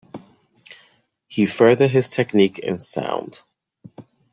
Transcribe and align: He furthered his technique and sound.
He 1.27 1.45
furthered 1.45 1.91
his 1.91 2.09
technique 2.09 2.59
and 2.63 2.81
sound. 2.81 3.41